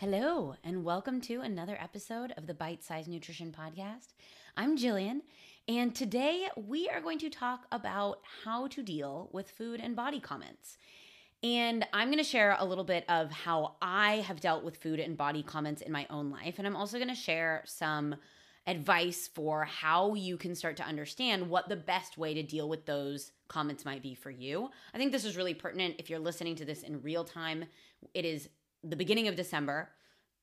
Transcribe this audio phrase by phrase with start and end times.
[0.00, 4.12] Hello, and welcome to another episode of the Bite Size Nutrition Podcast.
[4.54, 5.20] I'm Jillian,
[5.68, 10.20] and today we are going to talk about how to deal with food and body
[10.20, 10.76] comments.
[11.42, 15.00] And I'm going to share a little bit of how I have dealt with food
[15.00, 16.56] and body comments in my own life.
[16.58, 18.16] And I'm also going to share some
[18.66, 22.84] advice for how you can start to understand what the best way to deal with
[22.84, 24.68] those comments might be for you.
[24.92, 27.64] I think this is really pertinent if you're listening to this in real time.
[28.12, 28.50] It is
[28.88, 29.90] the beginning of December.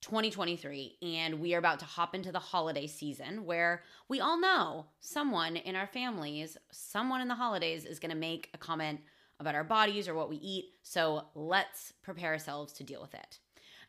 [0.01, 4.85] 2023, and we are about to hop into the holiday season where we all know
[4.99, 8.99] someone in our families, someone in the holidays is going to make a comment
[9.39, 10.65] about our bodies or what we eat.
[10.81, 13.39] So let's prepare ourselves to deal with it.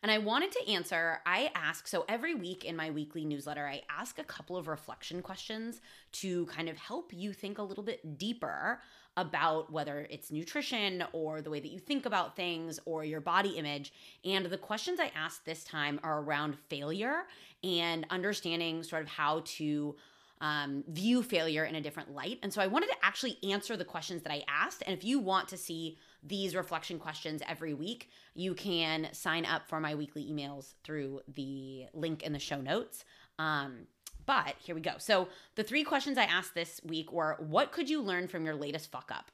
[0.05, 3.81] And I wanted to answer, I ask, so every week in my weekly newsletter, I
[3.89, 5.81] ask a couple of reflection questions
[6.11, 8.83] to kind of help you think a little bit deeper
[9.17, 13.57] about whether it's nutrition or the way that you think about things or your body
[13.57, 13.93] image.
[14.23, 17.23] And the questions I asked this time are around failure
[17.63, 19.95] and understanding sort of how to
[20.39, 22.37] um, view failure in a different light.
[22.43, 24.83] And so I wanted to actually answer the questions that I asked.
[24.85, 29.67] And if you want to see these reflection questions every week, you can sign up
[29.67, 33.05] for my weekly emails through the link in the show notes.
[33.37, 33.87] Um,
[34.25, 34.93] but here we go.
[34.97, 38.55] So the three questions I asked this week were what could you learn from your
[38.55, 39.31] latest fuck up?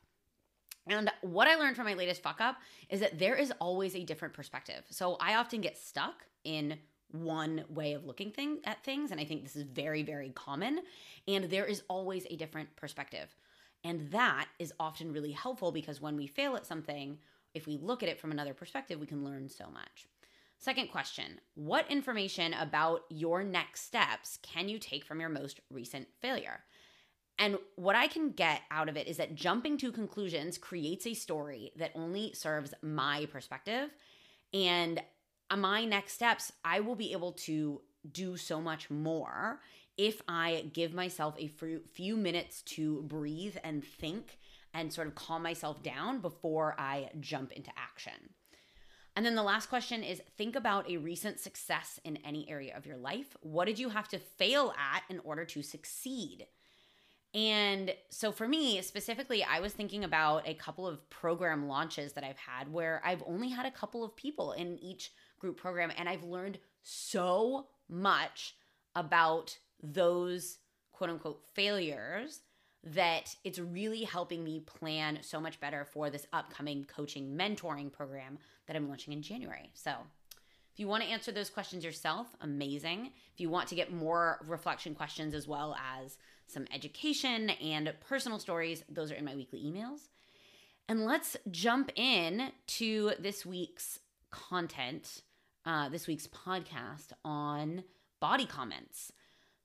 [0.88, 2.58] And what I learned from my latest fuck up
[2.90, 4.84] is that there is always a different perspective.
[4.90, 6.78] So I often get stuck in
[7.12, 10.80] one way of looking thing at things and I think this is very very common
[11.28, 13.36] and there is always a different perspective.
[13.84, 17.18] And that is often really helpful because when we fail at something,
[17.54, 20.08] if we look at it from another perspective, we can learn so much.
[20.58, 26.08] Second question What information about your next steps can you take from your most recent
[26.22, 26.62] failure?
[27.40, 31.16] And what I can get out of it is that jumping to conclusions creates a
[31.16, 33.90] story that only serves my perspective.
[34.54, 35.02] And
[35.58, 39.60] my next steps, I will be able to do so much more
[39.98, 41.52] if I give myself a
[41.94, 44.38] few minutes to breathe and think
[44.74, 48.14] and sort of calm myself down before I jump into action.
[49.16, 52.86] And then the last question is think about a recent success in any area of
[52.86, 53.36] your life.
[53.42, 56.48] What did you have to fail at in order to succeed?
[57.34, 62.24] And so for me specifically, I was thinking about a couple of program launches that
[62.24, 66.10] I've had where I've only had a couple of people in each group program, and
[66.10, 68.56] I've learned so much
[68.96, 70.58] about those
[70.92, 72.42] quote unquote failures
[72.84, 78.40] that it's really helping me plan so much better for this upcoming coaching mentoring program
[78.66, 79.72] that I'm launching in January.
[79.74, 79.92] So,
[80.74, 83.12] if you want to answer those questions yourself, amazing.
[83.34, 88.40] If you want to get more reflection questions as well as some education and personal
[88.40, 90.08] stories, those are in my weekly emails.
[90.88, 94.00] And let's jump in to this week's
[94.30, 95.24] content,
[95.66, 97.84] uh, this week's podcast on
[98.22, 99.12] body comments.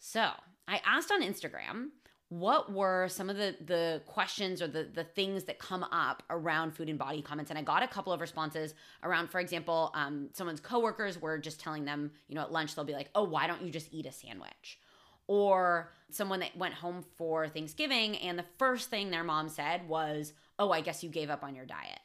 [0.06, 0.30] So
[0.68, 1.88] I asked on Instagram
[2.28, 6.76] what were some of the the questions or the the things that come up around
[6.76, 7.50] food and body comments?
[7.50, 8.72] And i got a couple of responses
[9.02, 12.84] around for example um, someone's coworkers were just telling them you know at lunch they'll
[12.84, 14.78] be like oh why don't you just eat a sandwich?
[15.26, 20.34] Or someone that went home for thanksgiving and the first thing their mom said was
[20.60, 21.98] oh i guess you gave up on your diet.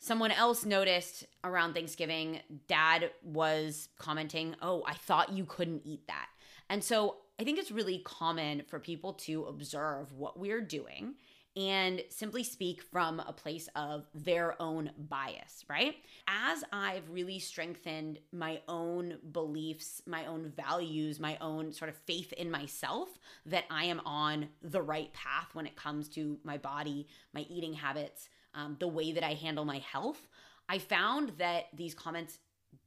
[0.00, 6.26] Someone else noticed around thanksgiving dad was commenting oh i thought you couldn't eat that
[6.68, 11.14] and so I think it's really common for people to observe what we're doing
[11.56, 15.94] and simply speak from a place of their own bias, right?
[16.28, 22.32] As I've really strengthened my own beliefs, my own values, my own sort of faith
[22.34, 23.08] in myself
[23.46, 27.72] that I am on the right path when it comes to my body, my eating
[27.72, 30.28] habits, um, the way that I handle my health,
[30.68, 32.38] I found that these comments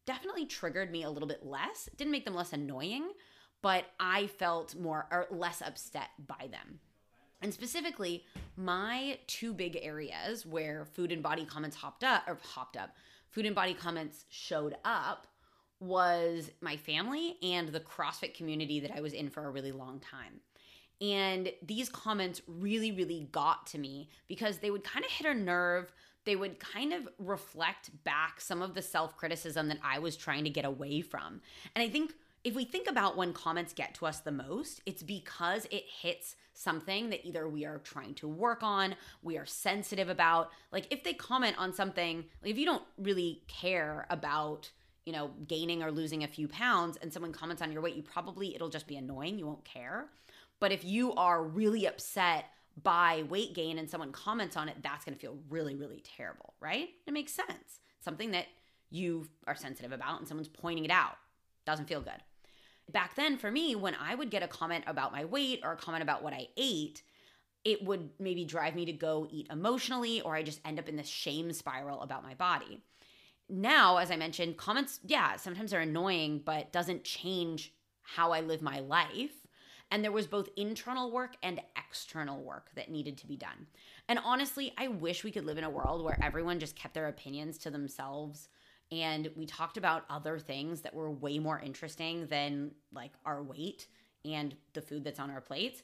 [0.06, 1.90] definitely triggered me a little bit less.
[1.98, 3.10] Didn't make them less annoying,
[3.62, 6.80] but I felt more or less upset by them.
[7.42, 8.26] And specifically,
[8.58, 12.96] my two big areas where food and body comments hopped up or hopped up,
[13.30, 15.28] food and body comments showed up
[15.80, 20.00] was my family and the CrossFit community that I was in for a really long
[20.00, 20.42] time.
[21.02, 25.34] And these comments really, really got to me because they would kind of hit a
[25.34, 25.94] nerve.
[26.26, 30.44] They would kind of reflect back some of the self criticism that I was trying
[30.44, 31.40] to get away from.
[31.74, 32.14] And I think
[32.44, 36.36] if we think about when comments get to us the most, it's because it hits
[36.54, 40.50] something that either we are trying to work on, we are sensitive about.
[40.72, 44.70] Like if they comment on something, like if you don't really care about,
[45.06, 48.04] you know, gaining or losing a few pounds and someone comments on your weight, you
[48.04, 50.08] probably it'll just be annoying, you won't care.
[50.60, 52.46] But if you are really upset
[52.84, 56.54] by weight gain and someone comments on it, that's going to feel really really terrible,
[56.60, 56.90] right?
[57.06, 57.80] It makes sense.
[58.02, 58.48] Something that
[58.90, 61.18] you are sensitive about and someone's pointing it out.
[61.66, 62.22] Doesn't feel good.
[62.92, 65.78] Back then, for me, when I would get a comment about my weight or a
[65.78, 67.04] comment about what I ate,
[67.64, 70.96] it would maybe drive me to go eat emotionally, or I just end up in
[70.96, 72.82] this shame spiral about my body.
[73.48, 78.62] Now, as I mentioned, comments, yeah, sometimes are annoying, but doesn't change how I live
[78.62, 79.46] my life.
[79.92, 83.68] And there was both internal work and external work that needed to be done.
[84.08, 87.08] And honestly, I wish we could live in a world where everyone just kept their
[87.08, 88.50] opinions to themselves
[88.92, 93.88] and we talked about other things that were way more interesting than like our weight
[94.26, 95.82] and the food that's on our plates.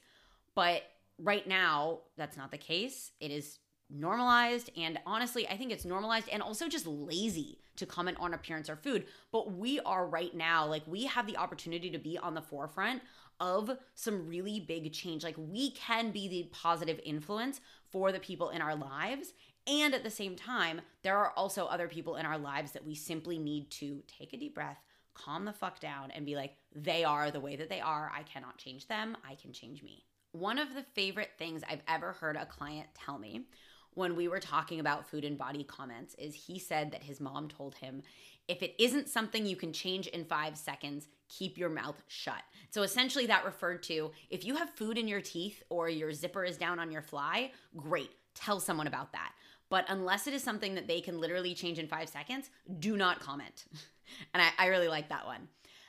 [0.54, 0.82] But
[1.18, 3.12] right now, that's not the case.
[3.20, 3.58] It is
[3.88, 8.68] normalized and honestly i think it's normalized and also just lazy to comment on appearance
[8.68, 12.34] or food but we are right now like we have the opportunity to be on
[12.34, 13.00] the forefront
[13.38, 17.60] of some really big change like we can be the positive influence
[17.90, 19.34] for the people in our lives
[19.66, 22.94] and at the same time there are also other people in our lives that we
[22.94, 24.78] simply need to take a deep breath
[25.14, 28.22] calm the fuck down and be like they are the way that they are i
[28.22, 30.04] cannot change them i can change me
[30.36, 33.46] one of the favorite things I've ever heard a client tell me
[33.94, 37.48] when we were talking about food and body comments is he said that his mom
[37.48, 38.02] told him
[38.46, 42.42] if it isn't something you can change in five seconds, keep your mouth shut.
[42.70, 46.44] So essentially, that referred to if you have food in your teeth or your zipper
[46.44, 49.32] is down on your fly, great, tell someone about that.
[49.68, 53.20] But unless it is something that they can literally change in five seconds, do not
[53.20, 53.64] comment.
[54.34, 55.48] and I, I really like that one.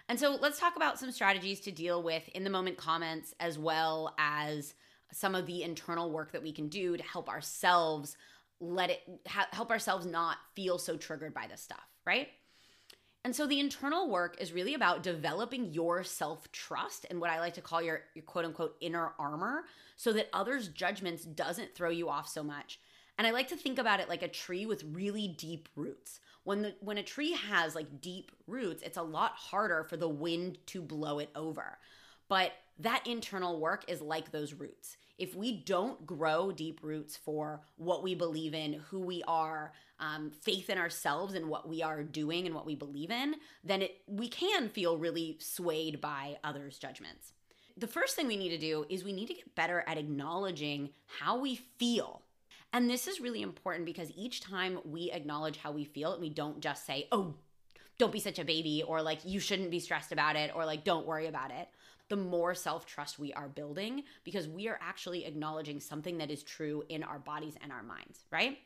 [0.09, 3.59] And so let's talk about some strategies to deal with in the moment comments as
[3.59, 4.73] well as
[5.11, 8.17] some of the internal work that we can do to help ourselves
[8.59, 12.29] let it ha- help ourselves not feel so triggered by this stuff, right?
[13.23, 17.39] And so the internal work is really about developing your self trust and what I
[17.39, 19.65] like to call your, your quote unquote inner armor
[19.97, 22.79] so that others' judgments doesn't throw you off so much.
[23.17, 26.19] And I like to think about it like a tree with really deep roots.
[26.43, 30.07] When the when a tree has like deep roots, it's a lot harder for the
[30.07, 31.79] wind to blow it over.
[32.29, 34.97] But that internal work is like those roots.
[35.17, 40.29] If we don't grow deep roots for what we believe in, who we are, um,
[40.29, 44.01] faith in ourselves and what we are doing and what we believe in, then it,
[44.05, 47.33] we can feel really swayed by others' judgments.
[47.77, 50.91] The first thing we need to do is we need to get better at acknowledging
[51.19, 52.21] how we feel.
[52.73, 56.29] And this is really important because each time we acknowledge how we feel, and we
[56.29, 57.35] don't just say, oh,
[57.97, 60.83] don't be such a baby, or like, you shouldn't be stressed about it, or like,
[60.83, 61.69] don't worry about it
[62.09, 66.43] the more self trust we are building because we are actually acknowledging something that is
[66.43, 68.57] true in our bodies and our minds, right?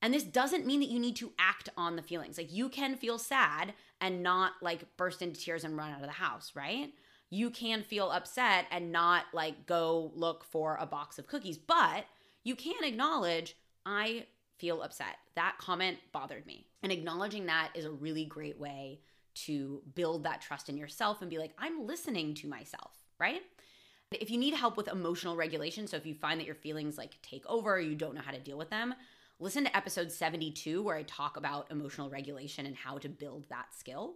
[0.00, 2.36] And this doesn't mean that you need to act on the feelings.
[2.36, 6.06] Like you can feel sad and not like burst into tears and run out of
[6.06, 6.92] the house, right?
[7.30, 12.04] You can feel upset and not like go look for a box of cookies, but
[12.44, 13.56] you can acknowledge,
[13.86, 14.26] I
[14.58, 15.16] feel upset.
[15.34, 16.66] That comment bothered me.
[16.82, 19.00] And acknowledging that is a really great way
[19.34, 23.42] to build that trust in yourself and be like, I'm listening to myself, right?
[24.12, 27.20] If you need help with emotional regulation, so if you find that your feelings like
[27.22, 28.94] take over, you don't know how to deal with them,
[29.40, 33.74] listen to episode 72 where I talk about emotional regulation and how to build that
[33.76, 34.14] skill.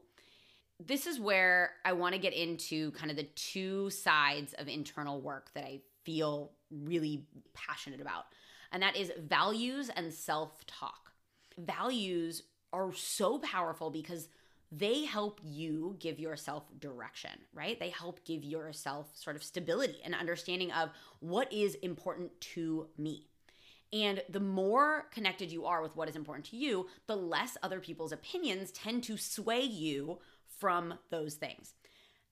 [0.84, 5.20] This is where I want to get into kind of the two sides of internal
[5.20, 8.25] work that I feel really passionate about,
[8.73, 11.12] and that is values and self talk.
[11.58, 12.43] Values
[12.73, 14.29] are so powerful because
[14.73, 17.79] they help you give yourself direction, right?
[17.79, 23.29] They help give yourself sort of stability and understanding of what is important to me.
[23.93, 27.81] And the more connected you are with what is important to you, the less other
[27.81, 30.19] people's opinions tend to sway you
[30.58, 31.75] from those things.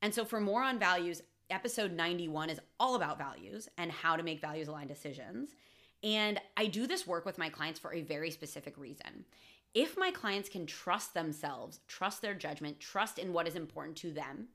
[0.03, 1.23] And so, for more on values,
[1.55, 5.51] episode 91 is all about values and how to make values aligned decisions.
[6.03, 9.25] And I do this work with my clients for a very specific reason
[9.75, 14.13] if my clients can trust themselves, trust their judgment, trust in what is important to
[14.13, 14.47] them,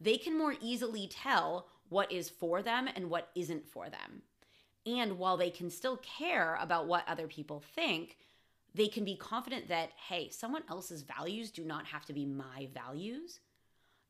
[0.00, 4.22] they can more easily tell what is for them and what isn't for them.
[4.84, 8.18] And while they can still care about what other people think,
[8.74, 12.68] they can be confident that, hey, someone else's values do not have to be my
[12.74, 13.38] values.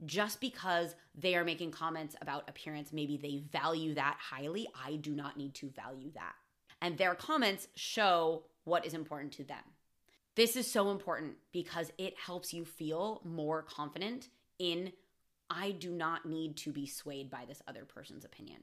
[0.05, 4.69] Just because they are making comments about appearance, maybe they value that highly.
[4.85, 6.35] I do not need to value that.
[6.81, 9.63] And their comments show what is important to them.
[10.35, 14.93] This is so important because it helps you feel more confident in
[15.49, 18.59] I do not need to be swayed by this other person's opinion.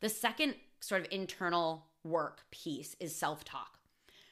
[0.00, 3.78] The second sort of internal work piece is self talk.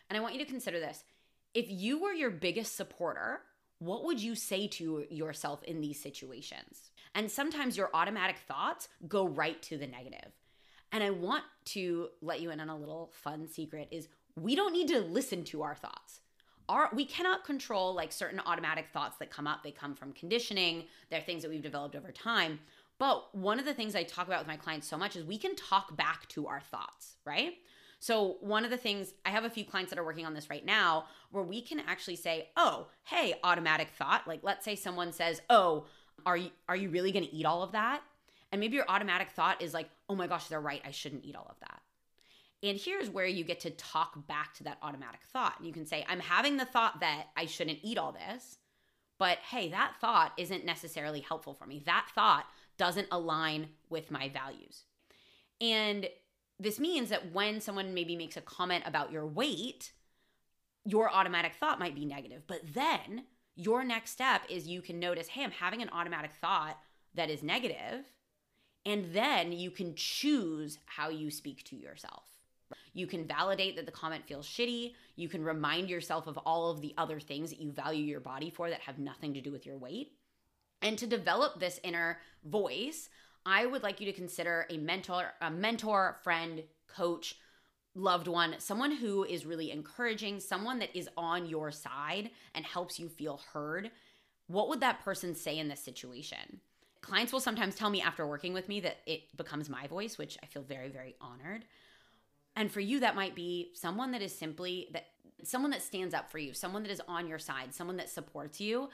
[0.08, 1.04] And I want you to consider this.
[1.54, 3.40] If you were your biggest supporter,
[3.78, 6.90] what would you say to yourself in these situations?
[7.14, 10.32] And sometimes your automatic thoughts go right to the negative.
[10.92, 14.72] And I want to let you in on a little fun secret is we don't
[14.72, 16.20] need to listen to our thoughts
[16.68, 19.62] our we cannot control like certain automatic thoughts that come up.
[19.62, 20.84] They come from conditioning.
[21.10, 22.60] They're things that we've developed over time.
[22.98, 25.38] But one of the things I talk about with my clients so much is we
[25.38, 27.54] can talk back to our thoughts, right?
[28.00, 30.50] So, one of the things I have a few clients that are working on this
[30.50, 35.12] right now where we can actually say, "Oh, hey, automatic thought." Like let's say someone
[35.12, 35.86] says, "Oh,
[36.24, 38.02] are you are you really going to eat all of that?"
[38.50, 40.82] And maybe your automatic thought is like, "Oh my gosh, they're right.
[40.84, 41.82] I shouldn't eat all of that."
[42.62, 45.54] And here's where you get to talk back to that automatic thought.
[45.58, 48.58] And you can say, I'm having the thought that I shouldn't eat all this,
[49.18, 51.82] but hey, that thought isn't necessarily helpful for me.
[51.86, 54.84] That thought doesn't align with my values.
[55.60, 56.08] And
[56.60, 59.92] this means that when someone maybe makes a comment about your weight,
[60.84, 62.42] your automatic thought might be negative.
[62.46, 63.24] But then
[63.54, 66.78] your next step is you can notice, hey, I'm having an automatic thought
[67.14, 68.04] that is negative,
[68.88, 72.24] And then you can choose how you speak to yourself.
[72.94, 74.94] You can validate that the comment feels shitty.
[75.16, 78.48] You can remind yourself of all of the other things that you value your body
[78.48, 80.12] for that have nothing to do with your weight.
[80.80, 83.10] And to develop this inner voice,
[83.46, 87.36] I would like you to consider a mentor, a mentor, friend, coach,
[87.94, 92.98] loved one, someone who is really encouraging, someone that is on your side and helps
[92.98, 93.90] you feel heard.
[94.46, 96.60] What would that person say in this situation?
[97.00, 100.38] Clients will sometimes tell me after working with me that it becomes my voice, which
[100.42, 101.64] I feel very, very honored.
[102.56, 105.06] And for you, that might be someone that is simply that
[105.44, 108.60] someone that stands up for you, someone that is on your side, someone that supports
[108.60, 108.88] you,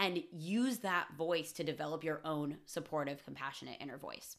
[0.00, 4.36] and use that voice to develop your own supportive, compassionate inner voice.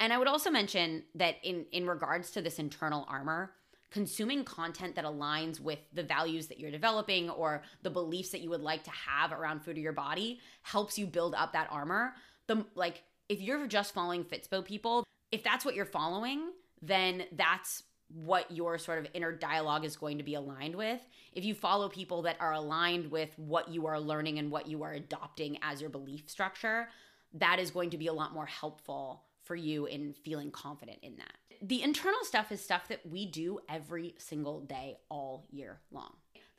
[0.00, 3.52] And I would also mention that in in regards to this internal armor,
[3.90, 8.50] consuming content that aligns with the values that you're developing or the beliefs that you
[8.50, 12.14] would like to have around food or your body helps you build up that armor.
[12.48, 16.50] The like if you're just following Fitspo people, if that's what you're following,
[16.82, 21.00] then that's what your sort of inner dialogue is going to be aligned with.
[21.32, 24.82] If you follow people that are aligned with what you are learning and what you
[24.82, 26.88] are adopting as your belief structure,
[27.34, 31.16] that is going to be a lot more helpful for you in feeling confident in
[31.16, 31.32] that.
[31.62, 36.14] The internal stuff is stuff that we do every single day, all year long.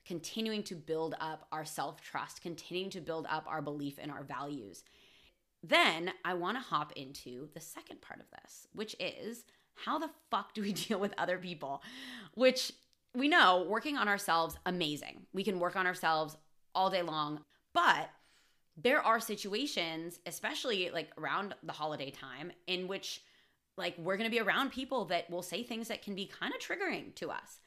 [0.06, 4.24] Continuing to build up our self trust, continuing to build up our belief in our
[4.24, 4.84] values.
[5.64, 9.46] Then I want to hop into the second part of this, which is
[9.84, 11.82] how the fuck do we deal with other people?
[12.36, 12.72] Which
[13.16, 15.26] we know working on ourselves, amazing.
[15.34, 16.38] We can work on ourselves
[16.74, 17.42] all day long,
[17.74, 18.10] but
[18.78, 23.22] there are situations, especially like around the holiday time, in which
[23.78, 26.54] like we're going to be around people that will say things that can be kind
[26.54, 27.60] of triggering to us.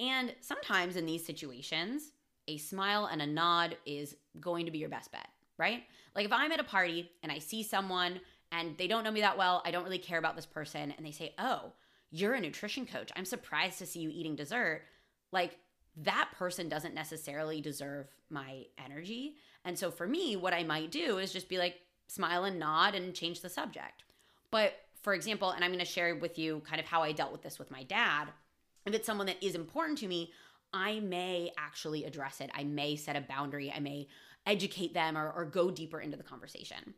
[0.00, 2.12] And sometimes in these situations,
[2.46, 5.82] a smile and a nod is going to be your best bet, right?
[6.14, 8.20] Like if I'm at a party and I see someone
[8.52, 9.62] and they don't know me that well.
[9.64, 10.92] I don't really care about this person.
[10.96, 11.72] And they say, Oh,
[12.10, 13.10] you're a nutrition coach.
[13.16, 14.82] I'm surprised to see you eating dessert.
[15.32, 15.58] Like,
[16.04, 19.34] that person doesn't necessarily deserve my energy.
[19.64, 21.76] And so for me, what I might do is just be like,
[22.06, 24.04] smile and nod and change the subject.
[24.50, 27.32] But for example, and I'm going to share with you kind of how I dealt
[27.32, 28.28] with this with my dad.
[28.86, 30.32] If it's someone that is important to me,
[30.72, 32.50] I may actually address it.
[32.54, 33.72] I may set a boundary.
[33.74, 34.08] I may
[34.46, 36.94] educate them or, or go deeper into the conversation.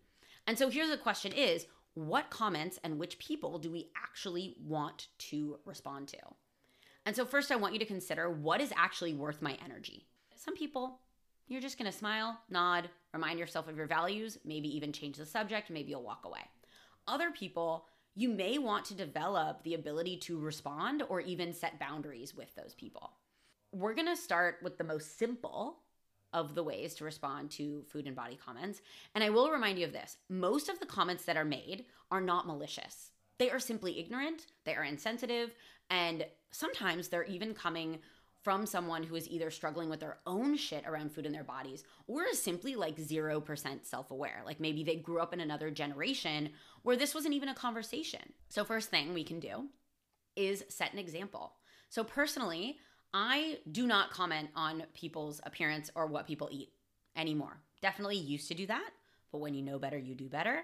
[0.51, 5.07] And so here's the question is what comments and which people do we actually want
[5.19, 6.19] to respond to?
[7.07, 10.09] And so first I want you to consider what is actually worth my energy.
[10.35, 10.99] Some people
[11.47, 15.25] you're just going to smile, nod, remind yourself of your values, maybe even change the
[15.25, 16.43] subject, maybe you'll walk away.
[17.07, 22.35] Other people, you may want to develop the ability to respond or even set boundaries
[22.35, 23.13] with those people.
[23.71, 25.77] We're going to start with the most simple
[26.33, 28.81] of the ways to respond to food and body comments.
[29.15, 32.21] And I will remind you of this most of the comments that are made are
[32.21, 35.55] not malicious, they are simply ignorant, they are insensitive,
[35.89, 37.99] and sometimes they're even coming
[38.43, 41.85] from someone who is either struggling with their own shit around food in their bodies
[42.07, 44.43] or is simply like 0% self aware.
[44.47, 46.51] Like maybe they grew up in another generation
[46.83, 48.33] where this wasn't even a conversation.
[48.49, 49.67] So, first thing we can do
[50.37, 51.53] is set an example.
[51.91, 52.79] So, personally,
[53.13, 56.71] I do not comment on people's appearance or what people eat
[57.17, 57.59] anymore.
[57.83, 58.91] Definitely used to do that,
[59.33, 60.63] but when you know better, you do better.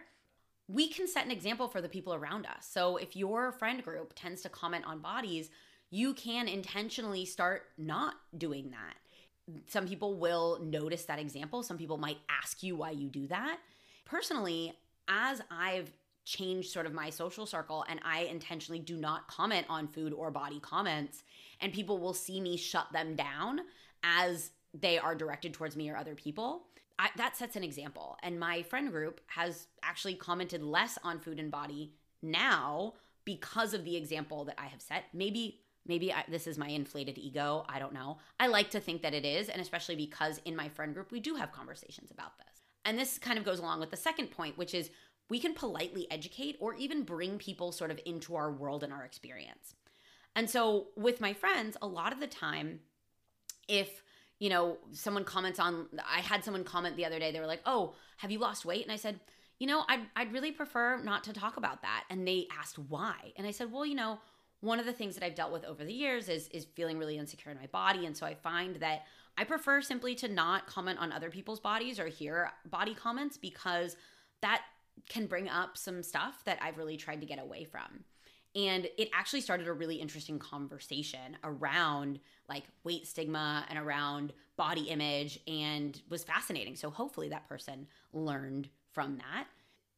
[0.68, 2.68] We can set an example for the people around us.
[2.68, 5.50] So if your friend group tends to comment on bodies,
[5.90, 9.60] you can intentionally start not doing that.
[9.68, 11.62] Some people will notice that example.
[11.62, 13.58] Some people might ask you why you do that.
[14.04, 14.72] Personally,
[15.08, 15.90] as I've
[16.26, 20.30] change sort of my social circle and I intentionally do not comment on food or
[20.30, 21.23] body comments
[21.61, 23.61] and people will see me shut them down
[24.02, 26.66] as they are directed towards me or other people.
[26.99, 28.16] I, that sets an example.
[28.23, 31.92] And my friend group has actually commented less on food and body
[32.23, 35.04] now because of the example that I have set.
[35.14, 37.64] Maybe Maybe I, this is my inflated ego.
[37.68, 38.18] I don't know.
[38.40, 41.21] I like to think that it is, and especially because in my friend group, we
[41.21, 42.62] do have conversations about this.
[42.85, 44.90] And this kind of goes along with the second point, which is
[45.28, 49.04] we can politely educate or even bring people sort of into our world and our
[49.04, 49.75] experience.
[50.35, 52.80] And so with my friends, a lot of the time,
[53.68, 54.02] if
[54.38, 57.62] you know, someone comments on, I had someone comment the other day, they were like,
[57.64, 58.83] oh, have you lost weight?
[58.83, 59.18] And I said,
[59.59, 62.04] you know, I'd, I'd really prefer not to talk about that.
[62.11, 63.33] And they asked why.
[63.37, 64.18] And I said, well, you know,
[64.61, 67.18] one of the things that I've dealt with over the years is is feeling really
[67.18, 68.04] insecure in my body.
[68.04, 69.04] And so I find that
[69.38, 73.97] I prefer simply to not comment on other people's bodies or hear body comments because
[74.42, 74.62] that
[75.08, 78.04] can bring up some stuff that I've really tried to get away from.
[78.54, 84.84] And it actually started a really interesting conversation around like weight stigma and around body
[84.84, 86.74] image and was fascinating.
[86.74, 89.46] So hopefully that person learned from that.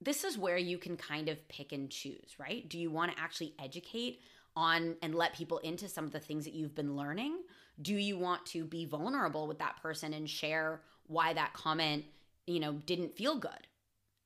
[0.00, 2.68] This is where you can kind of pick and choose, right?
[2.68, 4.22] Do you want to actually educate
[4.56, 7.38] on and let people into some of the things that you've been learning?
[7.80, 12.04] Do you want to be vulnerable with that person and share why that comment,
[12.48, 13.67] you know, didn't feel good?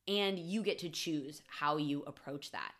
[0.08, 2.72] And you get to choose how you approach that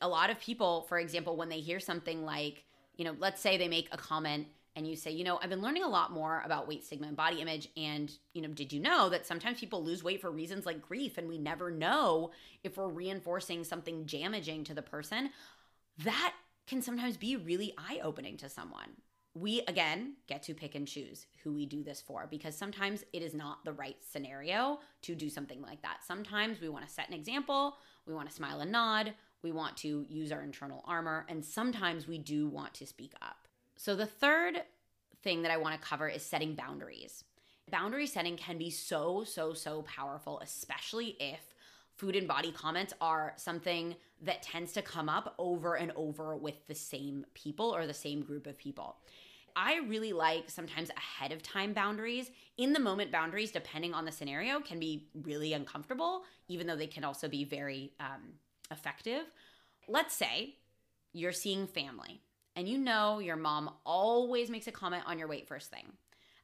[0.00, 2.64] a lot of people, for example, when they hear something like,
[2.96, 5.62] you know, let's say they make a comment and you say, you know, I've been
[5.62, 7.68] learning a lot more about weight stigma and body image.
[7.76, 11.16] And, you know, did you know that sometimes people lose weight for reasons like grief
[11.16, 12.30] and we never know
[12.62, 15.30] if we're reinforcing something damaging to the person?
[16.04, 16.34] That
[16.66, 18.90] can sometimes be really eye opening to someone.
[19.38, 23.20] We, again, get to pick and choose who we do this for because sometimes it
[23.20, 25.98] is not the right scenario to do something like that.
[26.06, 27.76] Sometimes we want to set an example,
[28.06, 29.12] we want to smile and nod,
[29.42, 33.46] we want to use our internal armor, and sometimes we do want to speak up.
[33.76, 34.62] So, the third
[35.22, 37.22] thing that I want to cover is setting boundaries.
[37.70, 41.40] Boundary setting can be so, so, so powerful, especially if
[41.96, 46.66] food and body comments are something that tends to come up over and over with
[46.68, 48.96] the same people or the same group of people.
[49.56, 52.30] I really like sometimes ahead of time boundaries.
[52.58, 56.86] In the moment boundaries, depending on the scenario, can be really uncomfortable, even though they
[56.86, 58.34] can also be very um,
[58.70, 59.22] effective.
[59.88, 60.56] Let's say
[61.14, 62.20] you're seeing family
[62.54, 65.92] and you know your mom always makes a comment on your weight first thing.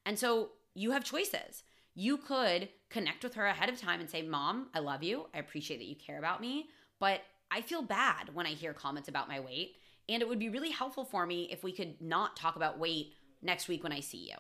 [0.07, 1.65] And so you have choices.
[1.95, 5.27] You could connect with her ahead of time and say, Mom, I love you.
[5.35, 9.11] I appreciate that you care about me, but I feel bad when I hear comments
[9.11, 9.77] about my weight.
[10.15, 13.15] And it would be really helpful for me if we could not talk about weight
[13.43, 14.37] next week when I see you.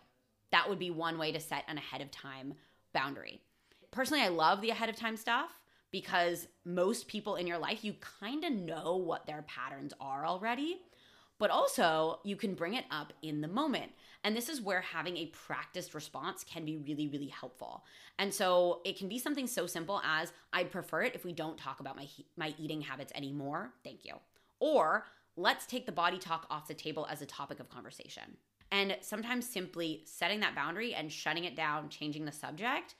[0.50, 2.54] That would be one way to set an ahead of time
[2.92, 3.40] boundary.
[3.90, 5.50] Personally, I love the ahead of time stuff
[5.90, 10.80] because most people in your life, you kind of know what their patterns are already.
[11.38, 13.90] But also, you can bring it up in the moment.
[14.22, 17.84] And this is where having a practiced response can be really, really helpful.
[18.18, 21.58] And so it can be something so simple as I'd prefer it if we don't
[21.58, 22.06] talk about my,
[22.36, 23.72] my eating habits anymore.
[23.82, 24.14] Thank you.
[24.60, 28.36] Or let's take the body talk off the table as a topic of conversation.
[28.70, 32.94] And sometimes simply setting that boundary and shutting it down, changing the subject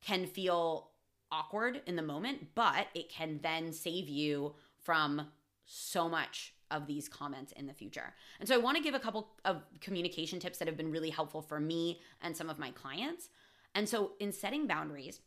[0.00, 0.90] can feel
[1.30, 5.28] awkward in the moment, but it can then save you from
[5.66, 8.14] so much of these comments in the future.
[8.40, 11.10] And so I want to give a couple of communication tips that have been really
[11.10, 13.28] helpful for me and some of my clients.
[13.74, 15.20] And so in setting boundaries,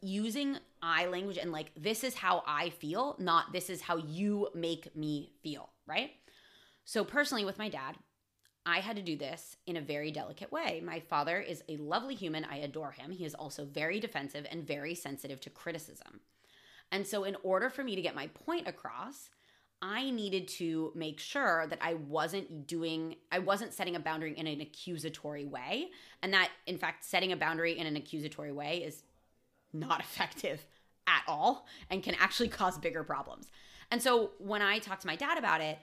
[0.00, 4.48] using I language and like this is how I feel, not this is how you
[4.54, 6.10] make me feel, right?
[6.84, 7.96] So personally with my dad,
[8.64, 10.82] I had to do this in a very delicate way.
[10.84, 12.44] My father is a lovely human.
[12.44, 13.12] I adore him.
[13.12, 16.20] He is also very defensive and very sensitive to criticism.
[16.90, 19.30] And so, in order for me to get my point across,
[19.82, 24.46] I needed to make sure that I wasn't doing, I wasn't setting a boundary in
[24.46, 25.90] an accusatory way.
[26.22, 29.02] And that, in fact, setting a boundary in an accusatory way is
[29.72, 30.64] not effective
[31.06, 33.48] at all and can actually cause bigger problems.
[33.90, 35.78] And so, when I talked to my dad about it,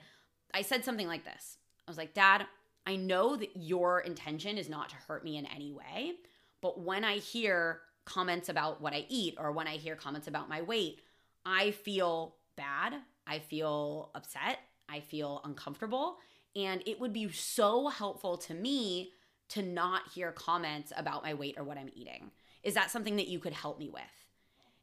[0.52, 2.46] I said something like this I was like, Dad,
[2.86, 6.14] I know that your intention is not to hurt me in any way,
[6.60, 10.48] but when I hear comments about what I eat or when I hear comments about
[10.48, 11.00] my weight,
[11.44, 12.94] I feel bad.
[13.26, 14.58] I feel upset.
[14.88, 16.18] I feel uncomfortable.
[16.54, 19.12] And it would be so helpful to me
[19.50, 22.30] to not hear comments about my weight or what I'm eating.
[22.62, 24.02] Is that something that you could help me with?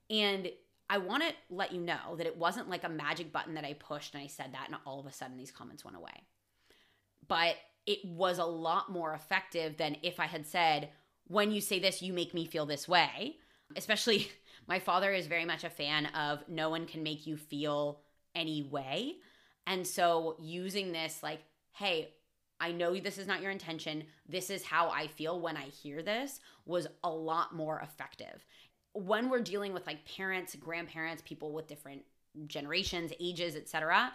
[0.10, 0.50] And
[0.92, 3.72] I want to let you know that it wasn't like a magic button that I
[3.72, 6.26] pushed and I said that and all of a sudden these comments went away.
[7.30, 10.90] But it was a lot more effective than if I had said,
[11.28, 13.38] when you say this, you make me feel this way.
[13.78, 14.30] Especially,
[14.68, 18.02] my father is very much a fan of no one can make you feel
[18.36, 19.16] any way.
[19.66, 21.40] And so, using this, like,
[21.72, 22.10] hey,
[22.60, 24.04] I know this is not your intention.
[24.28, 28.46] This is how I feel when I hear this was a lot more effective.
[28.94, 32.04] When we're dealing with like parents, grandparents, people with different
[32.48, 34.12] generations, ages, etc.,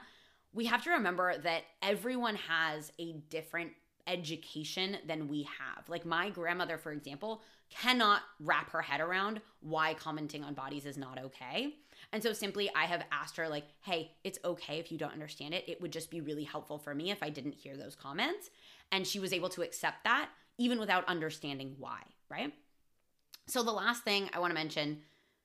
[0.52, 3.72] we have to remember that everyone has a different
[4.06, 5.88] education than we have.
[5.88, 10.96] Like my grandmother, for example, cannot wrap her head around why commenting on bodies is
[10.96, 11.74] not okay.
[12.12, 15.54] And so simply I have asked her like, "Hey, it's okay if you don't understand
[15.54, 15.68] it.
[15.68, 18.50] It would just be really helpful for me if I didn't hear those comments."
[18.92, 22.54] And she was able to accept that even without understanding why, right?
[23.46, 24.98] So the last thing I want to mention,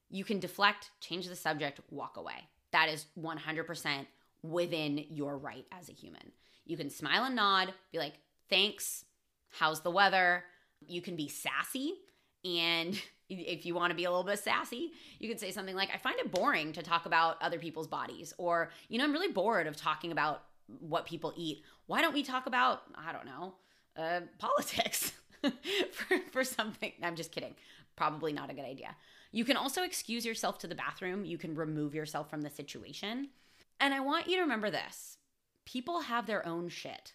[0.10, 2.48] you can deflect, change the subject, walk away.
[2.72, 4.06] That is 100%
[4.44, 6.32] within your right as a human.
[6.66, 8.14] You can smile and nod, be like,
[8.50, 9.06] "Thanks.
[9.50, 10.46] How's the weather?"
[10.88, 11.96] You can be sassy
[12.44, 15.90] and if you want to be a little bit sassy, you could say something like,
[15.94, 18.34] I find it boring to talk about other people's bodies.
[18.38, 20.44] Or, you know, I'm really bored of talking about
[20.80, 21.64] what people eat.
[21.88, 23.54] Why don't we talk about, I don't know,
[23.98, 25.11] uh, politics
[25.92, 26.92] for, for something?
[27.04, 27.56] I'm just kidding.
[27.96, 28.96] Probably not a good idea.
[29.32, 31.26] You can also excuse yourself to the bathroom.
[31.26, 33.30] You can remove yourself from the situation.
[33.80, 35.18] And I want you to remember this
[35.66, 37.14] people have their own shit.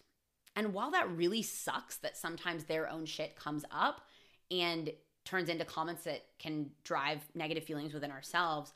[0.55, 4.01] And while that really sucks that sometimes their own shit comes up
[4.49, 4.89] and
[5.25, 8.73] turns into comments that can drive negative feelings within ourselves,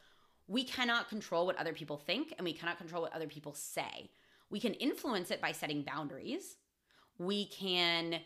[0.48, 4.12] we cannot control what other people think and we cannot control what other people say.
[4.50, 6.58] We can influence it by setting boundaries.
[7.18, 8.20] We can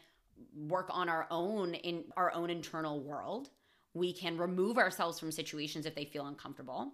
[0.55, 3.49] work on our own in our own internal world.
[3.93, 6.93] We can remove ourselves from situations if they feel uncomfortable.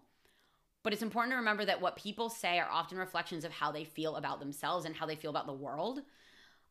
[0.84, 3.84] But it's important to remember that what people say are often reflections of how they
[3.84, 6.02] feel about themselves and how they feel about the world.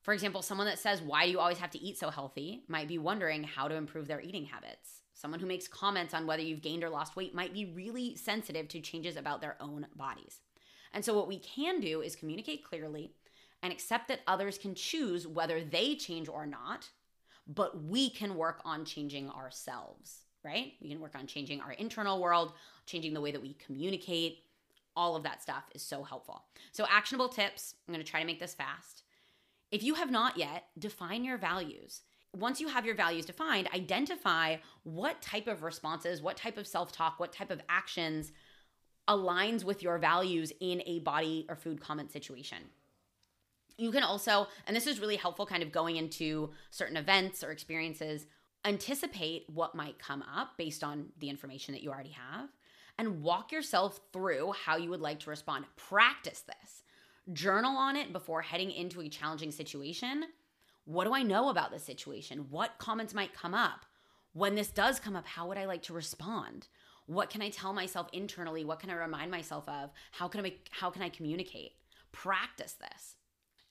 [0.03, 2.63] For example, someone that says, Why do you always have to eat so healthy?
[2.69, 5.03] might be wondering how to improve their eating habits.
[5.15, 8.69] Someone who makes comments on whether you've gained or lost weight might be really sensitive
[8.69, 10.41] to changes about their own bodies.
[10.93, 13.13] And so, what we can do is communicate clearly
[13.63, 16.89] and accept that others can choose whether they change or not,
[17.47, 20.73] but we can work on changing ourselves, right?
[20.81, 22.53] We can work on changing our internal world,
[22.87, 24.39] changing the way that we communicate.
[24.97, 26.45] All of that stuff is so helpful.
[26.73, 29.03] So, actionable tips I'm gonna try to make this fast.
[29.71, 32.03] If you have not yet, define your values.
[32.37, 36.93] Once you have your values defined, identify what type of responses, what type of self
[36.93, 38.33] talk, what type of actions
[39.09, 42.59] aligns with your values in a body or food comment situation.
[43.81, 47.51] You can also, and this is really helpful kind of going into certain events or
[47.51, 48.27] experiences,
[48.67, 52.51] anticipate what might come up based on the information that you already have
[52.99, 55.65] and walk yourself through how you would like to respond.
[55.77, 56.83] Practice this
[57.33, 60.25] journal on it before heading into a challenging situation.
[60.85, 62.49] What do I know about this situation?
[62.51, 63.87] What comments might come up?
[64.35, 66.69] When this does come up, how would I like to respond?
[67.07, 68.67] What can I tell myself internally?
[68.67, 69.91] What can I remind myself of?
[70.13, 71.73] How can I how can I communicate?
[72.13, 73.17] Practice this.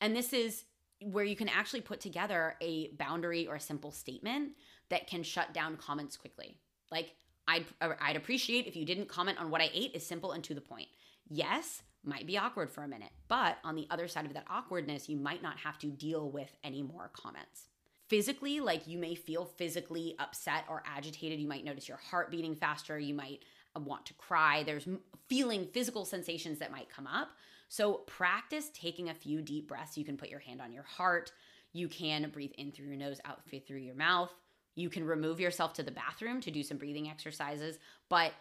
[0.02, 0.66] And this is
[1.02, 4.52] where you can actually put together a boundary or a simple statement
[4.90, 6.58] that can shut down comments quickly.
[6.92, 7.16] Like
[7.48, 10.54] I'd I'd appreciate if you didn't comment on what I ate is simple and to
[10.54, 10.88] the point.
[11.30, 15.10] Yes, might be awkward for a minute, but on the other side of that awkwardness,
[15.10, 17.70] you might not have to deal with any more comments.
[18.08, 21.40] Physically, like you may feel physically upset or agitated.
[21.40, 22.98] You might notice your heart beating faster.
[22.98, 23.44] You might
[23.76, 24.64] want to cry.
[24.64, 24.88] There's
[25.28, 27.30] feeling physical sensations that might come up.
[27.70, 29.98] So, practice taking a few deep breaths.
[29.98, 31.32] You can put your hand on your heart.
[31.72, 34.32] You can breathe in through your nose, out through your mouth.
[34.76, 37.78] You can remove yourself to the bathroom to do some breathing exercises,
[38.10, 38.34] but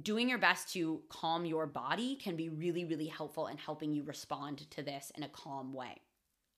[0.00, 4.02] doing your best to calm your body can be really, really helpful in helping you
[4.04, 6.00] respond to this in a calm way.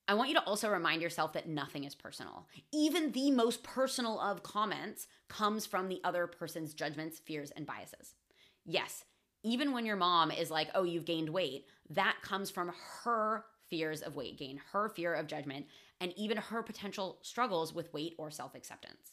[0.07, 2.47] I want you to also remind yourself that nothing is personal.
[2.73, 8.15] Even the most personal of comments comes from the other person's judgments, fears, and biases.
[8.67, 9.05] Yes,
[9.45, 12.73] even when your mom is like, oh, you've gained weight, that comes from
[13.05, 15.67] her fears of weight gain, her fear of judgment,
[16.01, 19.13] and even her potential struggles with weight or self acceptance.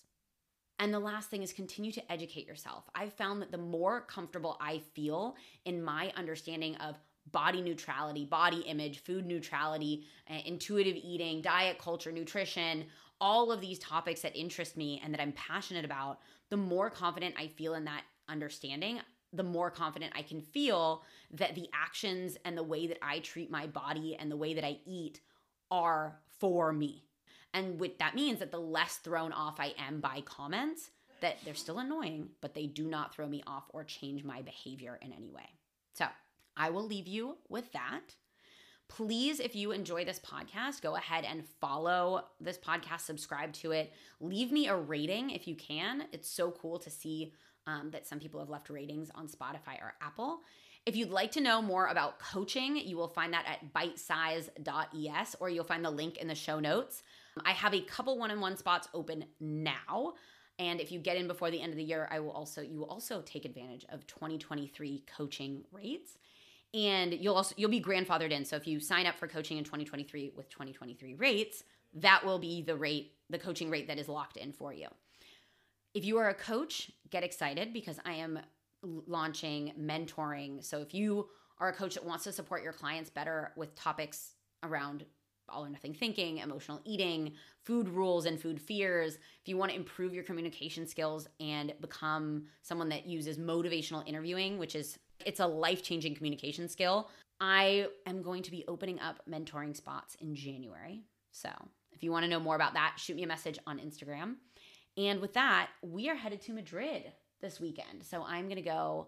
[0.80, 2.89] And the last thing is continue to educate yourself.
[2.96, 6.98] I've found that the more comfortable I feel in my understanding of
[7.32, 12.86] body neutrality, body image, food neutrality, uh, intuitive eating, diet culture, nutrition,
[13.20, 17.36] all of these topics that interest me and that I'm passionate about, the more confident
[17.38, 19.00] I feel in that understanding,
[19.34, 23.50] the more confident I can feel that the actions and the way that I treat
[23.50, 25.22] my body and the way that I eat
[25.70, 27.06] are for me.
[27.54, 30.91] And what that means that the less thrown off I am by comments,
[31.22, 35.00] that they're still annoying, but they do not throw me off or change my behavior
[35.02, 35.50] in any way.
[35.94, 36.06] So
[36.58, 38.15] I will leave you with that.
[38.88, 43.94] Please, if you enjoy this podcast, go ahead and follow this podcast, subscribe to it,
[44.20, 46.04] leave me a rating if you can.
[46.12, 47.34] It's so cool to see
[47.67, 50.41] um, that some people have left ratings on Spotify or Apple.
[50.86, 55.50] If you'd like to know more about coaching, you will find that at bitesize.es or
[55.50, 57.04] you'll find the link in the show notes.
[57.45, 60.13] I have a couple one-on-one spots open now.
[60.58, 62.80] And if you get in before the end of the year, I will also you
[62.80, 66.17] will also take advantage of 2023 coaching rates.
[66.74, 68.43] And you'll also you'll be grandfathered in.
[68.43, 72.62] So if you sign up for coaching in 2023 with 2023 rates, that will be
[72.62, 74.88] the rate, the coaching rate that is locked in for you.
[75.93, 78.39] If you are a coach, get excited because I am
[78.84, 80.63] launching mentoring.
[80.63, 81.27] So if you
[81.60, 85.06] are a coach that wants to support your clients better with topics around
[85.49, 87.34] all or nothing thinking, emotional eating,
[87.65, 92.45] food rules and food fears, if you want to improve your communication skills and become
[92.62, 98.43] someone that uses motivational interviewing, which is it's a life-changing communication skill, I am going
[98.43, 101.04] to be opening up mentoring spots in January.
[101.32, 101.49] So,
[101.91, 104.36] if you want to know more about that, shoot me a message on Instagram.
[104.97, 108.04] And with that, we are headed to Madrid this weekend.
[108.04, 109.08] So, I'm going to go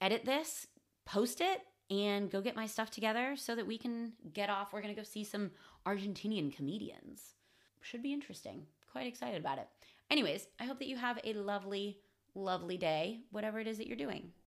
[0.00, 0.66] edit this,
[1.04, 4.72] post it, and go get my stuff together so that we can get off.
[4.72, 5.50] We're going to go see some
[5.84, 7.34] Argentinian comedians.
[7.80, 8.66] Should be interesting.
[8.92, 9.68] Quite excited about it.
[10.10, 11.98] Anyways, I hope that you have a lovely,
[12.34, 14.30] lovely day, whatever it is that you're doing.